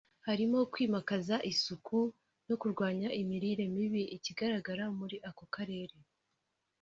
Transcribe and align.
harimo 0.27 0.57
kwimakaza 0.73 1.35
isuku 1.51 1.97
no 2.47 2.55
kurwanya 2.61 3.09
imirire 3.21 3.63
mibi 3.75 4.03
ikigaragara 4.17 4.83
muri 4.97 5.15
ako 5.29 5.45
karere 5.55 5.95